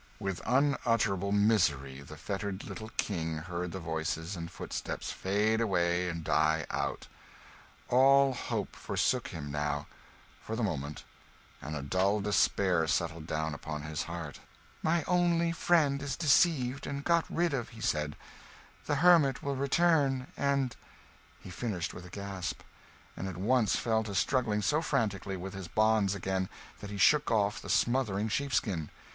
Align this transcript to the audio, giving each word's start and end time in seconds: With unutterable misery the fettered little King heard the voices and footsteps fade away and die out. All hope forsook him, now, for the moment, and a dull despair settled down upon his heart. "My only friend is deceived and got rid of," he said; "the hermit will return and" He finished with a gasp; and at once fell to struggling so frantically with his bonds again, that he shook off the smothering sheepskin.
With 0.19 0.41
unutterable 0.47 1.31
misery 1.31 2.01
the 2.01 2.17
fettered 2.17 2.63
little 2.63 2.89
King 2.97 3.37
heard 3.37 3.71
the 3.71 3.77
voices 3.79 4.35
and 4.35 4.49
footsteps 4.49 5.11
fade 5.11 5.61
away 5.61 6.09
and 6.09 6.23
die 6.23 6.65
out. 6.71 7.05
All 7.87 8.33
hope 8.33 8.75
forsook 8.75 9.27
him, 9.27 9.51
now, 9.51 9.85
for 10.41 10.55
the 10.55 10.63
moment, 10.63 11.03
and 11.61 11.75
a 11.75 11.83
dull 11.83 12.19
despair 12.19 12.87
settled 12.87 13.27
down 13.27 13.53
upon 13.53 13.83
his 13.83 14.01
heart. 14.01 14.39
"My 14.81 15.03
only 15.03 15.51
friend 15.51 16.01
is 16.01 16.15
deceived 16.17 16.87
and 16.87 17.03
got 17.03 17.25
rid 17.29 17.53
of," 17.53 17.69
he 17.69 17.79
said; 17.81 18.15
"the 18.87 18.95
hermit 19.05 19.43
will 19.43 19.55
return 19.55 20.25
and" 20.35 20.75
He 21.43 21.51
finished 21.51 21.93
with 21.93 22.07
a 22.07 22.09
gasp; 22.09 22.61
and 23.15 23.27
at 23.27 23.37
once 23.37 23.75
fell 23.75 24.01
to 24.05 24.15
struggling 24.15 24.63
so 24.63 24.81
frantically 24.81 25.37
with 25.37 25.53
his 25.53 25.67
bonds 25.67 26.15
again, 26.15 26.49
that 26.79 26.89
he 26.89 26.97
shook 26.97 27.29
off 27.29 27.61
the 27.61 27.69
smothering 27.69 28.29
sheepskin. 28.29 28.89